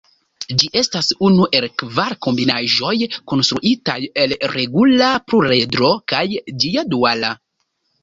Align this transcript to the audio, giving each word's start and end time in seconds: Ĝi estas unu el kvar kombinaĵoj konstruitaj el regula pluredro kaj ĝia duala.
Ĝi 0.61 0.69
estas 0.79 1.09
unu 1.29 1.45
el 1.59 1.67
kvar 1.81 2.15
kombinaĵoj 2.27 2.95
konstruitaj 3.33 3.99
el 4.25 4.37
regula 4.57 5.15
pluredro 5.31 5.95
kaj 6.15 6.27
ĝia 6.67 6.91
duala. 6.95 7.37